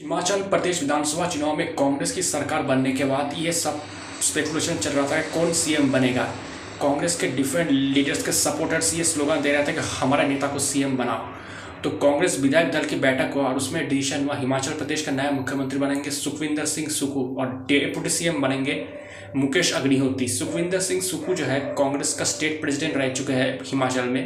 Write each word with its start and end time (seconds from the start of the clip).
हिमाचल 0.00 0.42
प्रदेश 0.42 0.80
विधानसभा 0.82 1.26
चुनाव 1.28 1.56
में 1.56 1.74
कांग्रेस 1.76 2.12
की 2.12 2.22
सरकार 2.22 2.62
बनने 2.62 2.92
के 2.92 3.04
बाद 3.04 3.34
ये 3.38 3.52
सब 3.52 3.80
स्पेकुलेशन 4.22 4.76
चल 4.76 4.90
रहा 4.90 5.06
था 5.10 5.20
कि 5.20 5.30
कौन 5.30 5.52
सीएम 5.52 5.90
बनेगा। 5.92 6.22
कांग्रेस 6.82 7.16
के 7.20 7.26
डिफरेंट 7.28 7.70
लीडर्स 7.70 8.22
के 8.22 8.32
सपोर्टर्स 8.32 8.94
ये 8.94 9.04
स्लोगन 9.04 9.42
दे 9.42 9.52
रहे 9.52 9.66
थे 9.66 9.72
कि 9.72 9.80
हमारे 9.90 10.26
नेता 10.28 10.46
को 10.46 10.58
सीएम 10.58 10.96
बनाओ। 10.96 11.82
तो 11.82 11.90
कांग्रेस 11.98 12.38
विधायक 12.40 12.70
दल 12.72 12.84
की 12.84 12.96
बैठक 12.96 13.34
हुआ 13.34 13.44
और 13.44 13.56
उसमें 13.56 13.88
डिसीज़न 13.88 14.24
हुआ, 14.24 14.36
हिमाचल 14.36 14.72
प्रदेश 14.72 15.04
का 15.06 15.12
नया 15.12 15.30
मुख्यमंत्री 15.30 15.78
बनेंगे 15.78 16.10
सुखविंदर 16.12 16.64
सिंह 16.66 16.88
सुक्खू 16.90 17.28
और 17.38 17.54
डेप्यूटी 17.68 18.10
सीएम 18.10 18.40
बनेंगे 18.42 18.84
मुकेश 19.36 19.72
अग्निहोत्री। 19.72 20.28
सुखविंदर 20.30 20.80
सिंह 20.80 21.00
सुक्खू 21.02 21.34
जो 21.34 21.44
है 21.44 21.60
कांग्रेस 21.78 22.14
का 22.14 22.24
स्टेट 22.26 22.60
प्रेसिडेंट 22.60 22.96
रह 22.96 23.12
चुके 23.12 23.32
हैं 23.32 23.58
हिमाचल 23.64 24.04
में। 24.06 24.24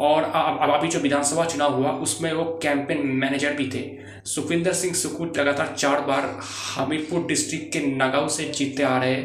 और 0.00 0.22
अब 0.24 0.70
अभी 0.70 0.88
जो 0.88 0.98
विधानसभा 0.98 1.44
चुनाव 1.44 1.74
हुआ, 1.74 1.90
उसमें 1.92 2.32
वो 2.32 2.44
कैंपेन 2.62 3.06
मैनेजर 3.06 3.52
भी 3.54 3.70
थे। 3.70 3.82
सुखविंदर 4.24 4.72
सिंह 4.72 4.94
सुक्खू 4.94 5.24
लगातार 5.38 5.74
चार 5.78 6.00
बार 6.00 6.38
हमीरपुर 6.76 7.26
डिस्ट्रिक्ट 7.26 7.72
के 7.72 7.80
नगांव 7.86 8.28
से 8.28 8.44
जीतते 8.48 8.82
आ 8.82 8.96
रहे 8.98 9.22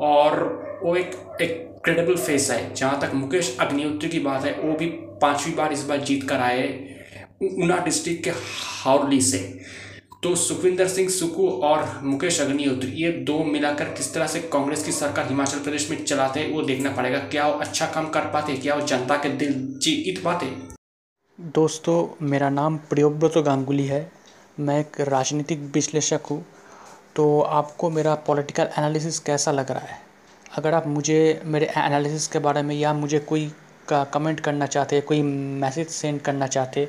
और 0.00 0.80
वो 0.82 0.96
एक 0.96 1.38
एक 1.40 1.66
क्रेडिबल 1.84 2.16
फेस 2.16 2.50
है। 2.50 2.74
जहाँ 2.74 3.00
तक 3.00 3.14
मुकेश 3.14 3.56
अग्निहोत्री 3.60 4.08
की 4.08 4.18
बात 4.20 4.44
है, 4.44 4.52
वो 4.54 4.72
भी 4.72 4.86
पांचवी 5.22 5.52
बार 5.54 5.72
इस 5.72 5.84
बार 5.84 5.98
जीत 6.00 6.28
कर 6.28 6.40
आए 6.40 6.68
ऊना 7.42 7.76
डिस्ट्रिक्ट 7.84 8.24
के 8.24 8.30
हावली 8.30 9.20
से। 9.20 9.38
तो 10.22 10.34
सुखविंदर 10.34 10.88
सिंह 10.88 11.08
सुक्खू 11.08 11.48
और 11.48 12.00
मुकेश 12.02 12.40
अग्निहोत्री, 12.40 12.90
ये 12.90 13.10
दो 13.10 13.44
मिलाकर 13.44 13.84
किस 13.84 14.14
तरह 14.14 14.26
से 14.26 14.40
कांग्रेस 14.40 14.84
की 14.84 14.92
सरकार 14.92 15.26
हिमाचल 15.28 15.58
प्रदेश 15.58 15.90
में 15.90 16.04
चलाते 16.04 16.40
हैं, 16.40 16.52
वो 16.52 16.62
देखना 16.62 16.90
पड़ेगा। 16.90 17.18
क्या 17.18 17.46
वो 17.48 17.52
अच्छा 17.52 17.86
काम 17.86 18.08
कर 18.08 18.20
पाते 18.20 18.56
क्या 18.56 18.74
वो 18.74 18.80
जनता 18.80 19.16
के 19.16 19.28
दिल 19.28 19.54
जीत 19.54 20.24
पाते 20.24 20.46
दोस्तों, 21.40 22.26
मेरा 22.26 22.50
नाम 22.50 22.76
प्रियोव्रत 22.76 23.38
गांगुली 23.38 23.86
है। 23.86 24.12
मैं 24.60 24.80
एक 24.80 25.00
राजनीतिक 25.00 25.58
विश्लेषक 25.74 26.20
हूँ। 26.30 26.46
तो 27.16 27.40
आपको 27.40 27.90
मेरा 27.90 28.14
पॉलिटिकल 28.14 28.68
एनालिसिस 28.78 29.18
कैसा 29.18 29.52
लग 29.52 29.70
रहा 29.70 29.80
है? 29.80 30.00
अगर 30.56 30.74
आप 30.74 30.86
मुझे, 30.86 31.42
मेरे 31.44 31.66
एनालिसिस 31.66 32.26
के 32.26 32.38
बारे 32.38 32.62
में 32.62 32.74
या 32.74 32.92
मुझे 32.92 33.18
कोई 33.18 33.52
का 33.88 34.04
कमेंट 34.04 34.40
करना 34.40 34.66
चाहते 34.66 35.00
कोई 35.00 35.22
मैसेज 35.22 35.88
सेंड 35.88 36.20
करना 36.20 36.46
चाहते 36.46 36.88